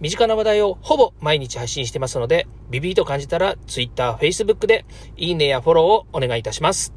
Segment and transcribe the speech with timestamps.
[0.00, 4.86] 身近な話題をほぼ毎日配信してますので、ビビーと感じたら Twitter、Facebook で
[5.16, 6.94] いいねやフォローをお願いいたします。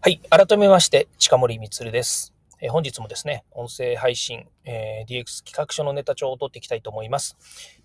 [0.00, 0.20] はい。
[0.30, 2.37] 改めまして、近森光です。
[2.60, 7.36] え本日もですね、音声配信、え、DX 企画書のネタ帳を取っていきたいと思います、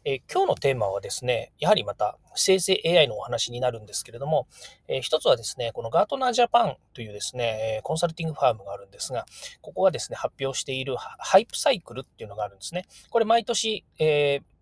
[0.04, 4.48] え、今日のテーマはですね、やはりまた生成 AI のお話になるんですけれども、
[4.88, 9.26] えー、一つはですね、このガートナージャパンというですね、コンサルティングファームがあるんですが、
[9.62, 12.88] ここがですね、発表しているハイプサイクルっていうのがあるんですね。
[13.12, 14.53] これ毎年、えー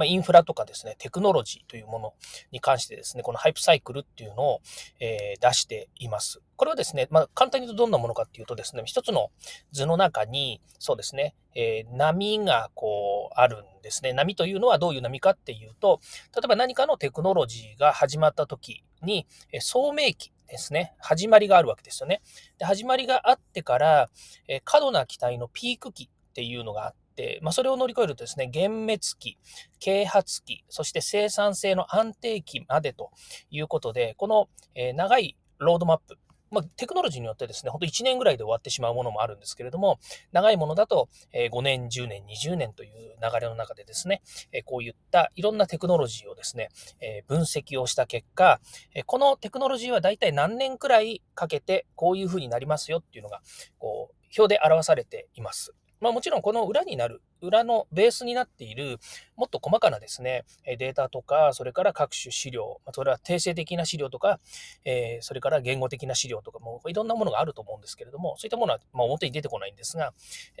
[0.00, 2.14] まあ、インフラとかですね、テクノロジーというもの
[2.52, 4.60] に関してですね、このハイプサイクルっていうのを、
[4.98, 6.40] えー、出しています。
[6.56, 9.30] これはですね、まあ、簡単に言うとどんなものかっていうとですね、一つの
[9.72, 14.14] 図の中に、そうですね、えー、波がこうあるんですね。
[14.14, 16.00] 波というのはどういう波かっていうと、
[16.34, 22.22] 例えば何かのテクノロジーが始まった時に、えー、聡明期ですね、始まりがあるわけですよね。
[22.56, 24.08] で始まりがあってから、
[24.48, 29.38] え、過度な期待のピーク期っていうのがあって、まあ、それを乗り越えるとですね、幻滅期、
[29.78, 33.10] 啓発期、そして生産性の安定期までと
[33.50, 36.16] いうことで、この、え長いロードマップ、
[36.50, 40.00] まあ、テクノロジーによってですね、ほんと1年ぐらいで終わってしまうものもあるんですけれども、
[40.32, 42.90] 長いものだとえ5年、10年、20年という
[43.22, 48.60] 流れの中でですね、えこういったいろんなテクノロジーをですね、え分析をした結果、
[48.94, 53.42] えこのテクノロジーは大体何年くらいかけてこういうふうになりますよっていうのが、
[53.78, 55.74] こう、表で表されています。
[56.00, 58.98] まあもちろんこの裏になる、裏のベースになっている、
[59.36, 64.40] もっと細かなですね、データとか、それから各種資料、それは定性的な資料とか、
[64.84, 70.12] え、それから言語的な資料とかも、いろんなものがあると思うんですけれども、そういったものは、ま、表に出てこないんですが、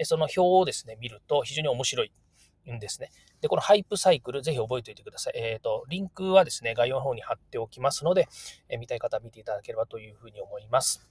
[0.02, 2.12] その表をですね、見ると非常に面白い。
[2.70, 3.10] んですね。
[3.40, 5.32] で、このハイプサイクル、ぜひ覚えておいてください。
[5.36, 8.28] えっ、ー、と、リンクはですね、概要の方に貼っておきますので、
[8.68, 11.08] え、見たい方は見ていただければというふうに思います。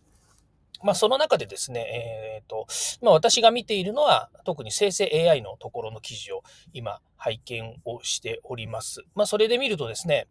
[0.83, 2.67] まあ、その中でですね、えっ、ー、と、
[3.01, 9.01] まあ、私が見ているのは、特に生成 AI のところの記事を今、拝見をしております。
[9.13, 10.27] まあ、それで見るとですね、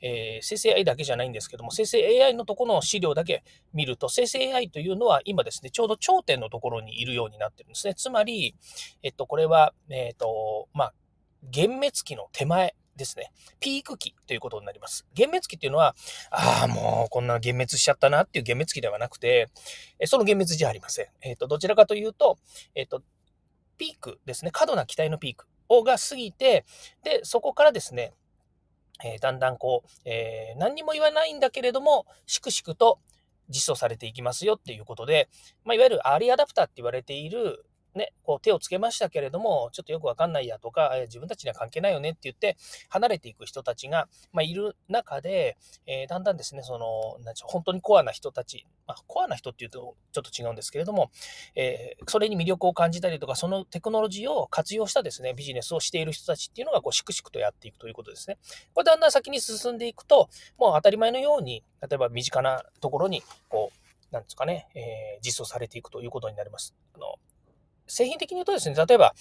[0.00, 3.42] えー、生成 AI だけじゃないんですけども、生成 AI のところの資料だけ
[3.74, 7.94] 見ると、生成 AI というのは今ですね、ちょうど頂点のところにいるようになってるんですね。
[7.94, 8.54] つまり、
[9.02, 10.94] えっと、これは、えっと、まあ、
[11.42, 13.32] 幻滅期の手前ですね。
[13.60, 15.06] ピーク期ということになります。
[15.16, 15.96] 幻滅期っていうのは、
[16.30, 19.48] ああ、もうこんな幻滅しちゃったなっていう幻滅期ではなくて、
[20.04, 21.06] その幻滅じゃありません。
[21.22, 22.38] えっ、ー、と、どちらかというと、
[22.74, 23.02] えっ、ー、と、
[23.78, 24.50] ピークですね。
[24.50, 26.64] 過度な期待のピークをが過ぎて、
[27.04, 28.12] で、そこからですね、
[29.04, 32.98] えー、だんだんこう、えー、何にも言わないんだけれども、粛々と
[33.48, 35.28] 実装されていきますよっていうことで、
[35.64, 37.64] まあ、いわゆるアーリーアダプターって言われている、
[37.98, 42.56] ね、こう手をつけましたけれども、ちょっとよくわかんないやとか、え自分たちには関係ないよねって言って、
[42.88, 51.10] 離れていく人たちが、まあ、いる中で、えー、だんだんですね、その、なん本当にコアな人たち、まあ、コアな人っていうとちょっと違うんですけれども、
[51.54, 58.38] えー、それに魅力を感じたりとか、そのテクノロジーを活用したですね、ビジネスをしている人たちっていうのが、こう、粛々とやっていくということですね。
[58.74, 60.28] これだんだん先に進んでいくと、
[60.58, 66.74] もう当たり前のように、例えば身近なところに、こう、なんですかね、えー、実装されていくということになります。
[66.94, 67.16] あの
[67.88, 69.14] 製品的に言うとですね、例えば、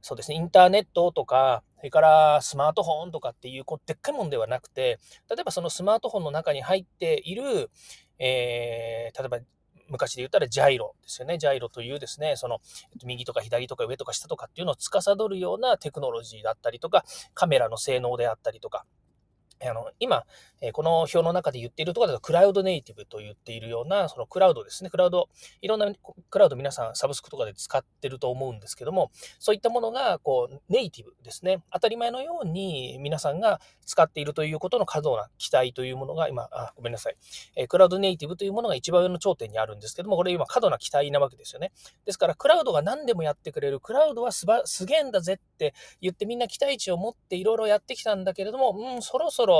[0.00, 4.98] そうですね、インターネットとか、それからスマートフォンとかっていう、こう、でっかいもんではなくて、
[5.30, 7.70] 例えばそのスマートフォンの中に入っている、
[8.18, 9.38] えー、例えば
[9.92, 11.38] 昔で言ったらジャイロですよね。
[11.38, 12.60] ジャイロというですね、その
[13.04, 18.86] 右とか左とか上とか下とかっていうのを司るようなテクノロジーだったりとか、カメラの性能であったりとか、
[19.68, 20.24] あの、今、
[20.60, 24.90] えこの表の中で言っているところだと、クラウドネイティブと言っているような、そのクラウドですね。
[24.90, 25.28] クラウド、
[25.60, 25.92] いろんな
[26.30, 31.62] クラウド皆さんサブスクとかで使ってると思うんですけども、そういったものが、こう、ネイティブですね。
[31.72, 37.16] 当たり前のように皆さんが使っているということの過度な期待というものが今、あ、ごめんなさい。
[37.56, 41.72] えクラウドネイティブというものが一番上の頂点にあるんですけども、これ今過度な期待なわけですよね。
[42.04, 49.51] ですから、クラウドが何でもやってくれる、クラウドはすば、すげえんだぜって言ってみんな期待値を持っていろいろやってきたんだけれども、うん、そろそろ、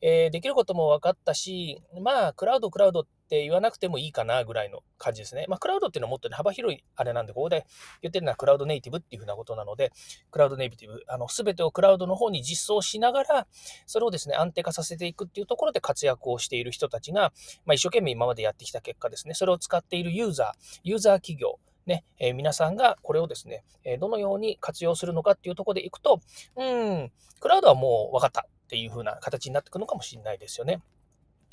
[0.00, 5.46] えー、できることも分かったし、まあ、クラウド、クラウドって言わなくてもいいかなぐらいの感じですね。
[5.48, 7.66] まあ、クラウドっていうのはもっとね、幅広いあれなんで、ここで
[8.02, 9.90] 言ってるのはクラウドネイティブっていうふうなことなので、
[10.30, 13.46] クラウドネイティブ、あの、すべてをクラウドの方に実装しながら、
[13.86, 17.32] それをですね、安定化させていくっていうところで活躍をしている人たちが、
[17.64, 26.20] まあ、一生懸命今までやってきた結果ですね、それを使っているユーザー、ユーザー企業、ね、えー、皆さんがこれをですね、えどのように活用するのかっていうところでいくと、
[26.56, 30.82] うん、クラウドはもう分かったっていう風な形になってくるのかもしれないですよね。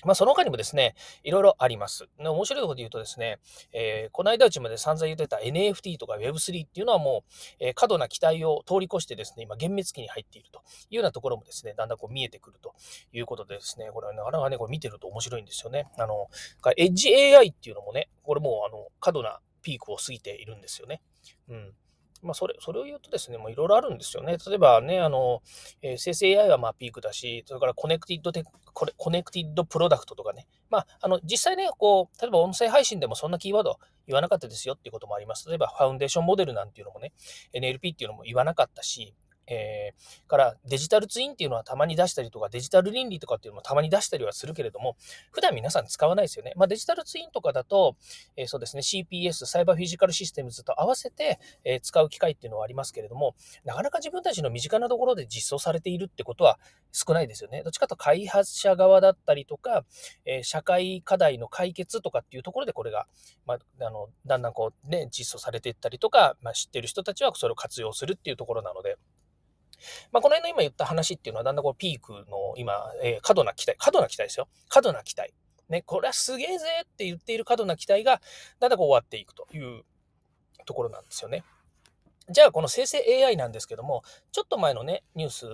[0.05, 2.09] まあ、その他にもですね、いろいろあります。
[2.17, 3.39] 面白いところで言うとですね、
[3.71, 12.73] えー、この間うちまで散々言ってた NFT とか Web3 っていうのはもう、えー、過度な期待を通り越してですね、今、幻滅期に入っているというようなところもですね、だんだんこう見えてくると
[13.13, 15.87] いうことでですね、これはなかなかね、これ見てると面白いんですよね。
[15.97, 16.27] あの、
[16.75, 21.01] エッジ AI っていうのもね、これもうあの、過度なピークを過ぎているんですよね。
[21.47, 21.73] うん。
[22.23, 24.37] まあ、それ、それを言うとですね、もういろいろあるんですよね。
[24.45, 25.41] 例えばね、あの、
[25.81, 28.43] えー、生成 AI はまあピークだし、それからコネクティッドテ
[28.73, 30.47] これ、コネクティッドプロダクトとかね。
[30.69, 33.77] まあ、あの、実際ね、こう、例えば音声配信でもそんなキーワード
[34.07, 35.47] 言わなかったですよっていうこともあります。
[35.47, 37.13] 例えば、ファウンデーションモデルなんていうのもね、
[37.53, 39.13] NLP っていうのも言わなかったし、
[39.47, 44.95] えー、からデジタルツインっていうのはたまに出したりとか、デジタル倫理とかっていうのもたまに出したりはするけれども、
[45.31, 46.53] 普段皆さん使わないですよね。
[46.55, 47.95] まあ、デジタルツインとかだと、
[48.35, 53.35] えー、そうですね、CPS、サイバーフィジカルシステムズと合わせて、えー、使う機会っていうのはありますけれども、
[53.65, 56.59] なかなか自分たちの身近なところで実装されているってことは
[56.91, 57.63] 少ないですよね。
[57.63, 59.85] どっちかと開発者側だったりとか、
[60.25, 63.07] え社会課題の解決とかっていうところでこれが、
[63.45, 68.97] まあ、あのだんだんこうね、実装されていったりとか、まあ、知ってる人たちはそれを活用するっていうところなので、
[70.11, 74.47] まあ、この辺の今言った話っていうのは、だんだんこうピークの今、えー、過度な期待、過度な期待ですよ。
[74.69, 75.33] 過度な期待。
[75.69, 78.21] ね、これはすげえぜって言っている過度な期待が、
[78.59, 79.83] だんだんこう終わっていくという
[80.65, 81.43] ところなんですよね。
[82.29, 85.45] じゃあ、この生成 AI なんですけども、ちょっと前のね、ニュース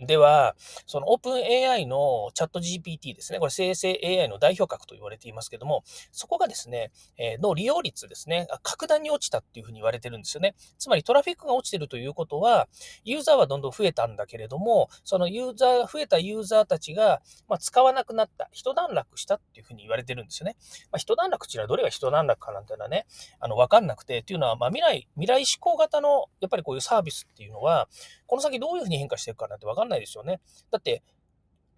[0.00, 0.56] では、
[0.86, 10.54] そのオープン AI のチャット GPT ですね、これ生成 AI の代表格と言われていますけども、そこがですね、えー、の利用率ですね、格段に落ちたっていうふうに言われてるんですよね。
[10.78, 12.68] つまりトラフィックが落ちてるということは、
[13.04, 20.56] ユーザーはどんどん増えたんだけれども、そのユーザー、増えたユーザーたちが、まあ、使わなくなった、一段落したっていうふうに言われてるんですよね。
[20.90, 23.06] まあ、一段落っていうのはどれが一段落かなんていうのはね、
[23.40, 27.88] あの、わかんなくて、っていうのは、まあ、未来、未来志向型の、やっぱりこういうサービスっていうのは、
[28.26, 30.40] この先どういうふうに変化していくかなんてわかんないですよね。
[30.70, 31.02] だって、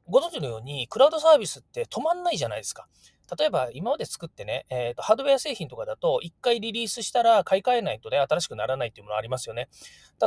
[0.06, 2.88] ご存知のように、クラウドサービスって止まんないじゃないですか。
[3.38, 9.68] 例えば今まで作ってね、えーと、ハードウェア製品とかだと、1回リリースしたら買い替えないとね、新しくならないっていうものありますよね。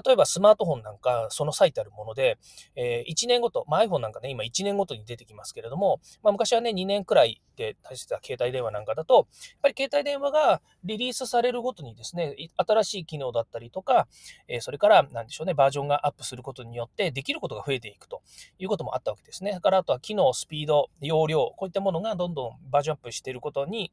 [0.05, 2.37] 例えばスマートフォンなんか、その最たるもので、
[2.75, 9.25] えー、1年ごと、まあ、iPhone なんかね、今1年ごとに出てきますけれども、まあ、昔はね、2年くらいで大切な携帯電話なんかだと、やっ
[9.63, 14.07] ぱり携帯電話がリリースされるごとにですね、新しい機能だったりとか、
[14.47, 18.21] えー、それから、なんでしょうね、バージョンがアップすることによってできることが増えていくと
[18.59, 19.51] いうこともあったわけですね。
[19.51, 23.91] だからあとは機能、スピード、容量、こういったものがどんどんバージョンアップしていることに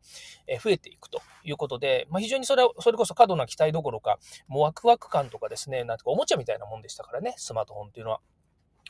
[0.62, 4.18] 増えていくということで、まあ、非常にそれは、それこそ過度な期待どころか、
[4.48, 8.20] もうワクワク感とかですね、なんてかおもちゃみたいなもんでしたからね、スマートフォンっていうのは。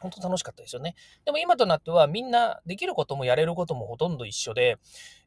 [0.00, 0.96] 本当楽しかったですよね。
[1.24, 4.76] でも今となってはみんなできることもやれることもほとんど一緒で、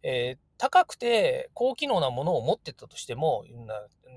[0.03, 3.45] えー、高くて高機能なものを持ってたとしても、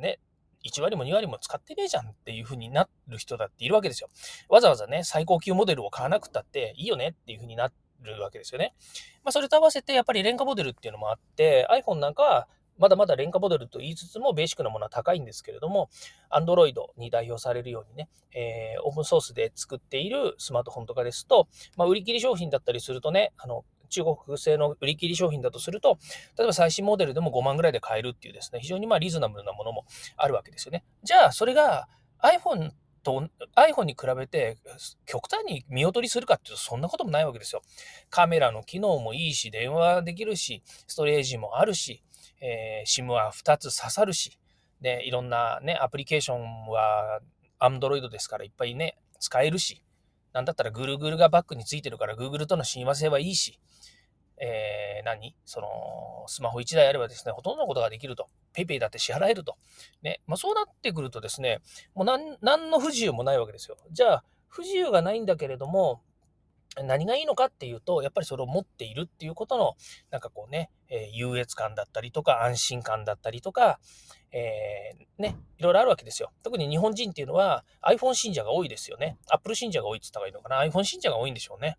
[0.00, 0.18] ね、
[0.64, 4.08] 1割も2割も使ってねえじゃんっていう風になる人だっているわけですよ。
[4.48, 7.70] わざわざね、最高級モデルを買わなくたっていいよねっていう風にな
[8.02, 8.74] るわけですよね。
[9.24, 12.48] まあ、それと合わせてやっぱり廉価モデルっていうのもあって、iPhone なんかは
[12.80, 15.90] まだまだ廉価モデルと言いつつも、ベーシックなものは高いんですけれども、
[16.30, 25.98] Android に代表されるようにね、えー、オープンソースで作っているスマートフォンとかですと、まあ、売り切り商品だったりするとね、あの、中国製の売り切り商品だとすると、
[26.38, 29.84] 例えば最新モデルでも5万ぐらいで買えるっていうですね、非常にまあリーズナブルなものも
[30.16, 30.84] あるわけですよね。
[31.02, 31.88] じゃあ、それが
[32.22, 32.70] iPhone
[33.02, 34.58] と iPhone に比べて
[35.06, 37.62] 極端に見劣りするかっていうとそんなこともないわけですよ。
[38.10, 42.02] カメラの機能もいいし、電話できるし、ストレージもあるし、
[42.40, 44.38] えー、SIM は2つ刺さるし、
[44.80, 47.20] で、いろんなね、アプリケーションは
[47.60, 49.82] Android ですからいっぱいね、使えるし、
[50.32, 53.58] なんだったら Google がバックについてるから Google との親和性はいいし、
[54.40, 55.36] えー、何？
[55.44, 55.68] その、
[56.26, 58.28] スマホ1台あればですね、ほとんどのことができると。
[58.54, 59.56] PayPay だって支払えると。
[60.02, 60.20] ね。
[60.26, 61.60] まあ、そうなってくるとですね、
[61.94, 63.76] もう何、何の不自由もないわけですよ。
[63.92, 66.02] じゃあ、不自由がないんだけれども、
[66.84, 69.74] 何がいいのかっていうと、やっぱりそれを持っているっていうことの、
[70.10, 73.80] なんかこうね、えー、優越感だったりとか、安心感だったりとか、
[74.32, 76.30] えー、ね、いろいろあるわけですよ。
[76.42, 79.18] 特に日本人っていうのは iPhone 信者が多いですよね。
[79.28, 80.62] Apple 信者が多いって言った方がいいのかな。
[80.62, 81.78] iPhone 信者が多いんでしょうね。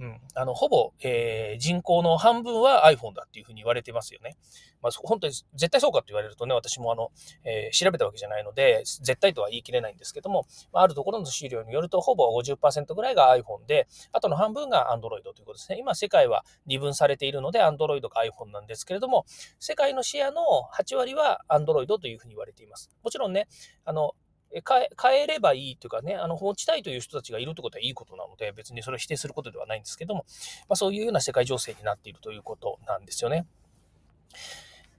[0.00, 4.36] うん、あのほぼ、えー、人口の半分は iPhone だっていうふうに言われてますよね。
[4.80, 7.10] まあ、本当に絶対そうかって言われるとね、私もあの、
[7.44, 15.76] えー、調べたわけじゃないので、絶対とは言い切れないんですけども、まあ、あるところの資料によると、ほぼ50%ぐらいが iPhone で、あとの半分が Android ということですね。
[15.78, 19.26] 今、世界は二分されているので、Android か iPhone なんですけれども、
[19.58, 20.40] 世界のシェアの
[20.74, 22.90] 8割は Android というふうに言われています。
[23.04, 23.48] もちろんね、
[23.84, 24.14] あの、
[24.52, 24.82] 変
[25.14, 30.24] ええればいいというかね、あの、放置たいという人たちがいるということはいいことなので、別にそれを否定することではないんですけども、
[30.68, 33.46] まあ、そういうような世界情勢になっているということなんですよね。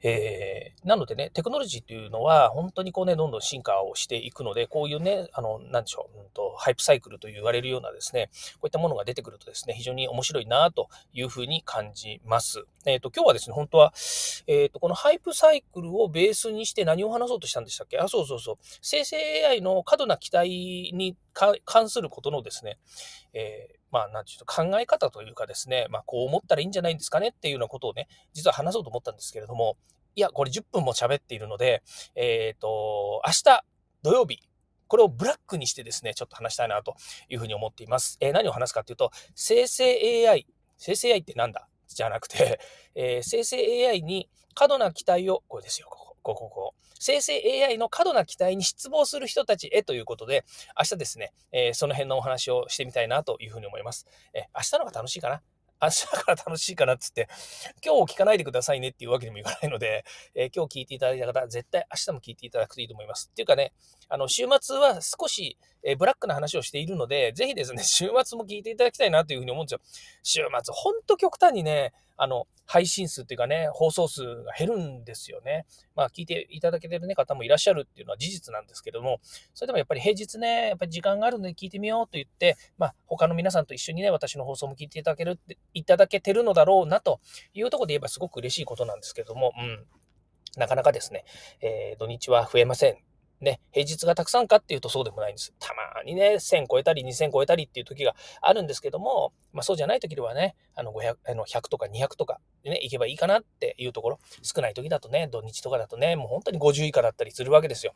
[0.03, 12.65] えー、なのでね、テクノロジーっていうのは、本当にこうね、どんどん進化をしていくので、こういうね、あの、なんでしょう、うんと、ハイプサイクルと言われるようなですね、こういったものが出てくるとですね、非常に面白いなというふうに感じます。
[12.86, 13.93] えっ、ー、と、今日はですね、本当は、
[14.48, 18.00] えっ、ー、と、このハイプサイクルをベースにして何を話そうとしたんでしたっけ？
[18.00, 18.58] あ、そうそうそう。
[18.81, 21.15] 生成 AI の過度な期待に
[21.65, 22.79] 関することのですね、
[23.34, 29.77] えーまあ、なんていうと、考え方というかですね、まあ、こう思ったらいいんじゃないんですかねっていうようなことをね、実は話そうと思ったんですけれども、
[30.15, 31.83] いや、これ10分も喋っているので、
[32.15, 33.63] えっ、ー、と、明日
[34.03, 34.39] 土曜日、
[34.88, 36.95] これをブラックにしてですね、ちょっと話したいなと
[37.29, 38.17] いうふうに思っています。
[38.19, 41.67] えー、何を話すかというと、生成 AI、生成 AI ってなんだ？
[41.88, 42.60] じゃなくて、
[42.95, 46.74] えー、生成 AI に過度な期待を、これですよ、ここ、ここ、ここ。
[47.01, 47.34] 生成
[47.65, 50.46] AI の過度な期待に失望する人たちへということで、
[50.77, 54.05] 明日ですね、えー、その辺のお話をしてみたいなというふうに思います。
[54.36, 55.41] え、明日の方が楽しいかな？
[55.84, 57.27] 明日から楽しいかなっつって、
[57.84, 60.05] 今日聞かないでくださいねっていうわけにもいかないので、
[60.36, 63.29] えー、今日聞いていただいた方、絶対明日も聞いていただくといいと思います。
[63.31, 63.74] っていうかね、
[64.08, 69.79] あの、週末は少し、えー、ブラックな話をしているので、 ぜひですね、週末も聞いていただきたいなというふうに思うんですよ。
[70.23, 75.65] 週末、ほんと極端にね、あの、配信数っていうかね、放送数が減るんですよね。
[75.95, 79.19] まあ、聞いていただけてる、ね、方もいらっしゃるっていうのは事実なんですけども、
[79.53, 85.39] それでもやっぱり平日ね、やっぱり時間があるので聞いてみようと言って、まあ、他の皆さんと一緒にね、私の放送も聞いていただける、
[85.73, 87.19] いただけてるのだろうなと
[87.53, 89.85] いうところで言えばすごく嬉しいことなんですけども、うん。
[90.57, 91.23] なかなかですね、
[91.61, 92.97] えー、土日は増えません。
[93.41, 95.53] ね、平日がたくさんかっていうとそうでもないんです。
[95.60, 107.93] たまにね、1000超えたり2000超えたりっていう時があるんですけども、まあそうじゃない時ではね、あの500、あの100とか200とかでね、行けばいいかなっていうところ、少ない時だとね、土日とかだとね、もう本当に50以下だったりするわけですよ。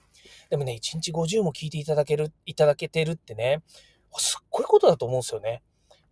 [0.50, 3.62] でもね、1日50も聞いていただける、いただけてるってね、
[4.18, 5.62] すっごいことだと思うんですよね。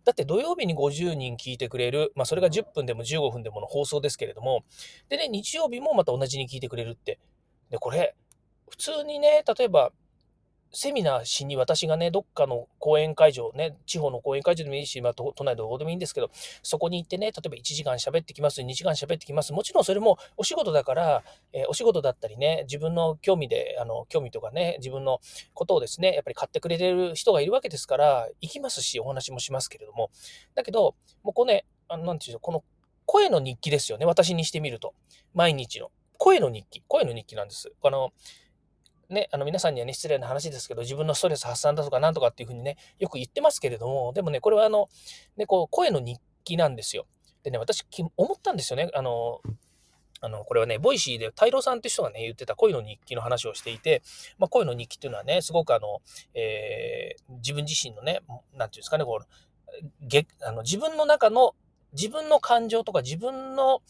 [0.04, 4.64] だって土曜日に50人聞いてくれる、まあそれが10分でも15分でもの放送ですけれども、
[5.08, 7.18] でね、日曜日もまた同じに聞いてくれるって、
[7.70, 8.14] で、これ、
[8.70, 9.92] 普通にね、例えば、
[10.74, 16.30] セミナーしに私がね、どっかの講演会場、ね、地方の講演会場でもいいし、まあ、都内どこでもいいんですけど、
[16.64, 19.52] そこに行ってね、例えば1時間喋ってきます、2時間喋ってきます。
[19.52, 25.20] もちろんそれもお仕事だから、えー、お仕事だったりね、自分の興味で、あの、興味とかね、自分の
[25.54, 30.10] ことをですね、やっぱり買ってくれてる人がいるわけですから、行きますし、お話もしますけれども。
[30.56, 32.64] だけど、もうこのね、あのなんていうの、この
[33.06, 34.92] 声の日記ですよね、私にしてみると。
[35.34, 35.92] 毎日の。
[36.18, 36.82] 声の日記。
[36.88, 37.72] 声の日記なんです。
[37.82, 38.12] あの、
[39.08, 44.88] ね、あの皆さんにはね、失礼な話ですけど、自分のストレス発散だとかなんとかっていうふうにね、よく言ってますけれども、でもね、これはあの、
[45.36, 47.06] ね、こう、声の日記なんですよ。
[47.42, 47.84] でね、私、
[48.16, 48.90] 思ったんですよね。
[48.94, 49.40] あの、
[50.20, 54.02] あの、これはね、ボイシーで、イロさんっていう人がね、言ってた恋の日記の話をしていて、
[54.38, 56.00] まあ、恋の日記っていうのはね、すごくあの、
[56.32, 58.20] えー、自分自身のね、
[58.56, 61.54] なんていうんですかね、こう、げあの自分の中の、
[61.92, 63.82] 自分の感情とか自分の、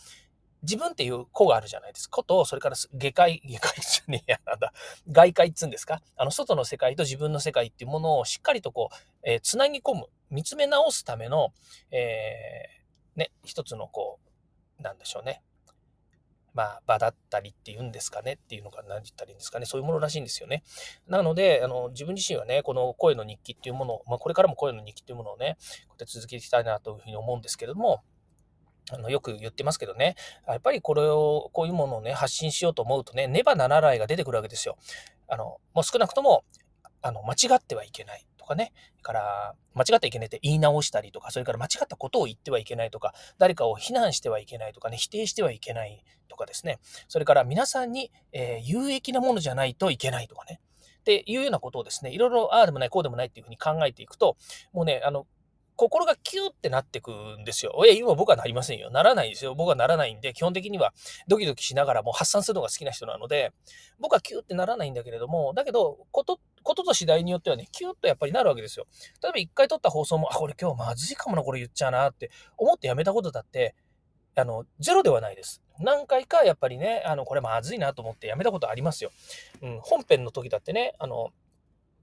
[0.64, 2.16] 自分っていう子があるじゃないですか。
[2.16, 4.72] こと、それから下界、下界 じゃねえや、なんだ、
[5.10, 6.02] 外界っつうんですか。
[6.16, 11.52] あの、外の世界と自分の世界っていうものをしっかりとこう、えー、つなぎ込む、見つめ直すための、
[11.90, 14.18] えー、ね、一つのこ
[14.78, 15.42] う、なんでしょうね。
[16.54, 19.66] まあ、場だったりっていうんですかねっていうのが何て言ったらいいんですかね。
[19.66, 20.62] そういうものらしいんですよね。
[21.08, 25.56] なので、あの、自分自身はね、この声の日記っていうものを、まあ、これからも声の日記っていうものをね、
[25.88, 28.04] こうやって続けていきたいなというふうに思うんですけれども、
[28.90, 30.14] あの、よく言ってますけどね、
[30.46, 34.76] やっぱりこれを、こういうものをね、発信しようと思うとね、ねばならないが出てくるわけですよ。
[35.28, 36.44] あの、もう少なくとも、
[37.00, 38.72] あの、間違ってはいけないとかね、
[39.02, 50.60] から、間違ってはいけないって言い直したりとか、それから間違ったことを言ってはいけないとか、誰かを非難してはいけないとかね、否定してはいけないとかですね、それから皆さんに、えー、有益なものじゃないといけないとかね、
[51.00, 54.36] っていうようなことをですね、いろいろああでもない、こうでもないっていうふうに考えていくと、
[54.72, 55.26] もうね、あの、
[55.76, 57.74] 心がキューってなってくんですよ。
[57.86, 58.90] え、今僕はなりませんよ。
[58.90, 59.54] ならないですよ。
[59.54, 60.94] 僕はならないんで、基本的には
[61.26, 63.52] ドキドキしながらも発散するのが好きな人なので、
[63.98, 68.86] 僕はキューってならないんだけれども、だけど、こと、ことと次第によってはね、キューッとやっぱりなるわけですよ。
[69.22, 73.74] 例えば一回撮った放送も、あ、これ今日まずいかもな、これ言っちゃうなって思ってやめたことだって、
[74.36, 75.62] あの、ゼロではないです。
[75.78, 79.10] 何回かやっぱりね、あの、これまずいなと思ってやめたことありますよ。
[79.62, 81.30] うん、本編の時だってね、あの、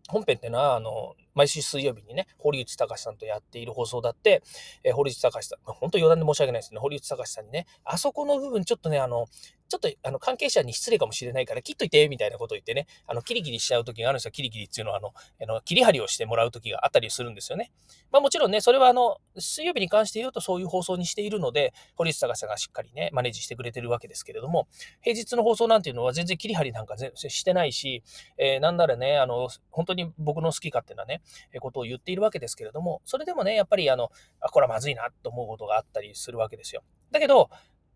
[0.08, 4.44] 本編ってのは、あの、毎週水曜日にね、堀内隆さんとやっている放送だって、
[4.84, 9.28] えー、堀内隆さん、本当余談で申し訳ないですね、堀内隆さんにね、あそこの部分ちょっとね、あの、
[9.72, 14.32] ちょっとあの関係者に失礼かもしれないから切っといて、みたいなことを言ってね、あの、キリキリしちゃう時があるんですよ。
[14.32, 17.72] キリキリっていうのは、あの、あの切り張りをしてもらう時があったりするんですよね。
[18.12, 24.68] まあもちろんね、それはあの、水曜日に関して言うとそういう放送にしているので、堀内隆さんがしっかりね、マネージしてくれてるわけですけれども、
[25.00, 28.04] 平日の放送なんていうのは全然切り張りなんかしてないし、
[28.38, 31.21] えー、なんならね、あの、本当に僕の好き勝手なね、
[31.60, 36.84] ことを言っているわけですけれども、それでもね、やっぱりあの、あ、これはまずいなと思うことがあったりするわけですよ。
[37.12, 37.50] だけど、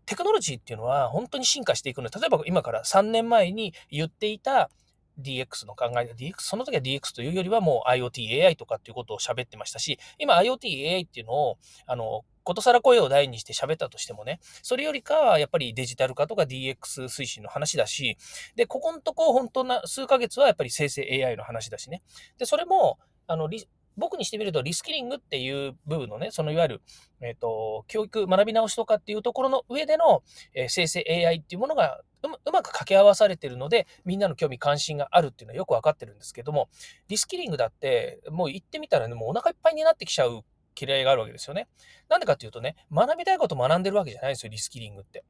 [0.06, 4.70] テクノロジーっていうのは本当に進化していくので、例えば今から3年前に言っていた
[5.20, 18.16] DX の考え、DX、その時は DX というよりはもう IoT、AI とかっていうことを喋ってましたし、今 IoT、AI っていうのを、あの、ことさら声を大にして喋ったとしてもね、それよりかはやっぱりデジタル化とか DX 推進の話だし、
[18.54, 22.02] で、ここのとこ本当な数ヶ月はやっぱり生成 AI の話だしね。
[22.38, 23.48] で、それも、あの、
[23.96, 26.82] 僕にしてみるとリスキリングっていう部分のね、そのいわゆる、
[27.20, 30.22] えっ、ー、と、教育、学び直しとかっていうところの上での、
[30.54, 36.68] えー、生成 AI っていうものがうまうまく掛け合わされてるので、みんなの興味関心があるっていうのはよくわかってるんですけども、
[37.08, 40.44] リスキリングだって、もう言ってみたらね、もうお腹いっぱいになってきちゃう
[40.78, 41.68] 嫌いがあるわけですよね。
[42.08, 45.24] なんでかっていうとね、学びたいこと学んでるわけじゃないんですよ、リスキリングって。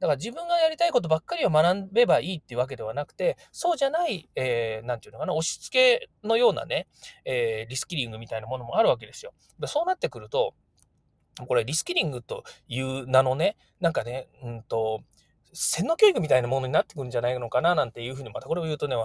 [0.00, 6.86] だから自分がやりたいことばっかりを学べばいいっていうわけではなくて、そうじゃない、えー、なんていうのかな、押し付けのようなね、
[7.24, 9.32] えー、リスキリングみたいなものもあるわけですよ。
[9.58, 10.54] でそうなってくると、
[11.46, 15.02] これリスキリングという名のね、なんかね、うんと、
[15.52, 18.96] 洗脳教育みたいなものになってくるんじゃないのかななんていうふうに、またこれを言うとね、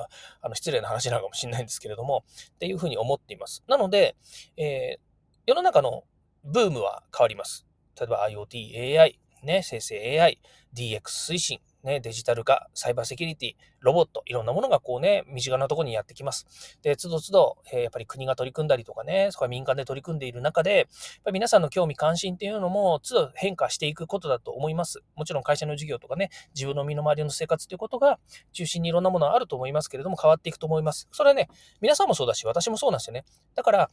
[0.41, 3.63] あの失礼な話なのかもしれないんですけれども、っていうふうに思っています。
[3.67, 4.15] なので、
[4.57, 4.99] えー、
[5.45, 6.03] 世の中の
[6.43, 7.65] ブームは変わります。
[7.99, 10.39] 例えば IoT、AI、ね、生成 AI、
[10.73, 16.77] DX 推進、ね、デジタル化、サイバーセキュリティ、ロボット、いろんなものがこうね、身近なところにやってきます。
[16.81, 20.87] で、つどつど、え、やっぱり国が取り組んだりとかね、そこは民間で取り組んでいる中で、やっ
[21.25, 25.01] ぱり皆さんの興味関心っていうのも、都度変化していくことだと思います。
[25.15, 28.19] もちろん会社の事業とかね、自分の身の回りの生活ということが
[28.53, 31.07] 中心にいろんなものはあると思いますけれども、変わっていくと思います。
[31.11, 31.49] それはね、
[31.81, 33.25] 皆さんもそうだし、私もそうなんですよね。
[33.55, 33.89] だから、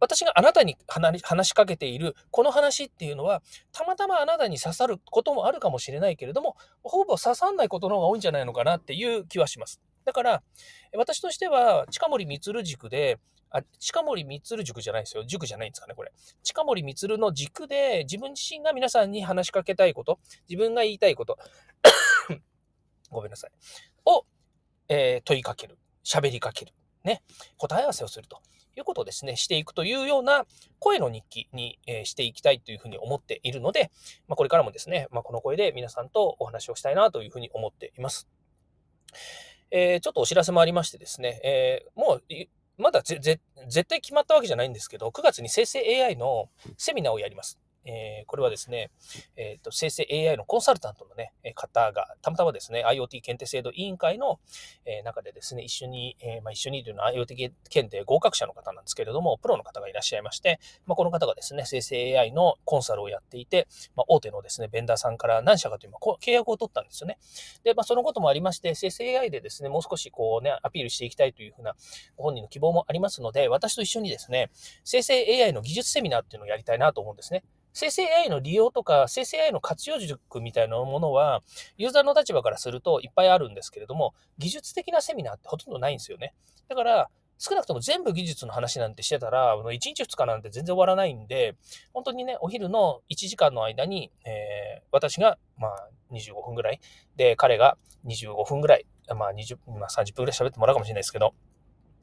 [0.00, 0.76] 私があなたに
[1.22, 9.80] 話しかけているこの話っていうのは、たまたまあなたに刺さることもあるかもしれないけれども、ほぼ刺さんないことの方が多いんじゃないのかなっていう気はします。
[10.04, 10.42] だから、
[10.96, 13.18] 私としては、近森光塾で、
[13.50, 15.24] あ、近森光塾じゃないですよ。
[15.24, 16.12] 塾じゃないんですかね、これ。
[16.42, 21.38] 近森光の軸で、自分自身が皆さんに話しかけたいこと、自分が言いたいこと、
[23.10, 23.50] ごめんなさい。
[24.04, 24.26] を、
[24.88, 25.78] えー、問いかける。
[26.04, 26.72] 喋りかける。
[27.04, 27.22] ね。
[27.56, 28.40] 答え合わせをすると。
[28.78, 30.46] いうことをですね、していくというような
[30.78, 33.90] 声の日記に、えしていきたいというふうに思っているので、
[34.28, 38.28] まあ、これからもですね、まあ、この声で皆さんとお話をしたいなというふうに思っています。
[39.70, 42.22] えー、ちょっとお知らせもありましてですね、えー、もう、
[42.78, 47.58] まだ絶対決まったわけじゃないんですけど、9月に生成 AI のセミナーをやります。
[47.88, 48.90] えー、これはですね、
[49.36, 54.38] えっ、ー、と、生成 AI のコンサルタントのね、方が、たまたまですね、IoT 検定制度委員会の、
[54.84, 67.18] えー、中でですね、一緒に、えまあ、一緒にというのは IoT 検定合格者の方なんですけれども、プロの方がいらっしゃいまして、まあ、この方がですね、生成 AI のコンサルをやっていて、まあ、大手のですね、ベンダーさんから何社かという、まあ、契約を取ったんですよね。
[67.64, 71.74] で、まあ、そのこともありまして、生成 AI でですね、もう少しこうね、アピールしていきたいというふうな
[72.16, 74.50] ご本人の希望もありますので、私と一緒にですね、
[74.84, 77.44] 生成 AI の技術セミナーっていうのをやりたいなと思うんですね。
[77.78, 81.42] 生成 AI の利用とか、生成 AI の活用塾みたいなものは、
[81.76, 86.34] ユーザーの立場からするといっぱいあるんですけれども、技術的なセミナーってほとんどないんですよね。
[86.68, 91.54] だから、少なくとも全部技術の話なんてしてたら、1日2日なんて全然終わらないんで、
[91.92, 96.80] 本当にね、お昼の1時間の間に、えー、私が、まあ、25分ぐらい、
[97.14, 98.86] で、彼が25分ぐらい、
[99.16, 101.32] まあ、20、まあ、30分ぐらい喋ってもらうかもしれないですけど、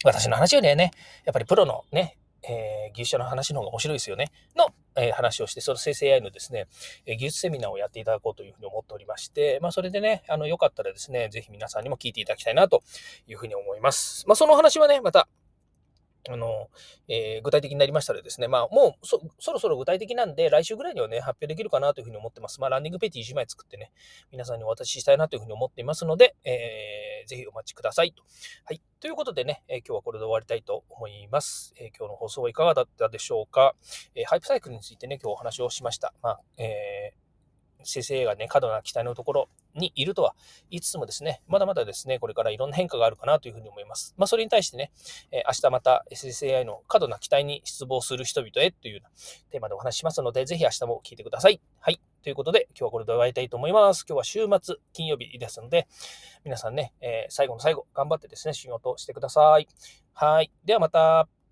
[0.05, 0.91] 私の話よりはね、
[1.25, 4.31] やっぱりプロのね、えー、技術者の話の方が面白いですよね。
[4.55, 6.67] の、えー、話をして、その生成 AI のですね、
[7.05, 12.84] え、技術セミナーをやっていただこうというふうに思っておりまして、まあ、それでね、あの、よかったらですね、ぜひ皆さんにも聞いていただきたいなと
[13.27, 14.25] いうふうに思います。
[14.27, 15.27] まあ、その話はね、また、
[16.29, 16.69] あの、
[17.07, 22.59] えー、具体的になりましたらですね、まあ、もうそ、ろそろ具体的なんで、来週ぐらいにはね、発表できるかなというふうに思ってます。
[22.59, 23.91] まあ、ランディングページ1枚作ってね、
[24.31, 28.23] 皆さんにお渡ししたいなというふうに思っていますので、えー、ぜひお待ちくださいと。
[28.65, 28.81] はい。
[28.99, 31.73] ということでね、えー、今日はこれで終わりたいと思います。
[31.79, 33.75] え今日の放送はいかがだったでしょうか。
[34.15, 36.13] えハイプサイクルについてね、今日お話をしました。
[36.21, 37.24] まあ、えー
[37.85, 40.35] 生成がね、過度な期待のところにいるとは
[40.69, 44.13] 言いつつもですね、まだまだですね、これからいろんな変化があるかなというふうに思います。
[44.17, 44.91] まあ、それに対してね、
[45.31, 49.01] え、明日また SSAI の過度な期待に失望する人々へという
[49.51, 51.61] テーマでお話しますので、ぜひ明日も聞いてください。
[51.79, 51.99] はい。
[52.23, 54.05] ということで、今日はこれで終わりたいと思います。
[54.07, 55.87] 今日は週末、金曜日ですので、
[56.43, 59.67] 皆さんね、えー、最後の最後、頑張ってですね、仕事をしてください。
[60.13, 60.51] はい。
[60.65, 61.44] ではまた。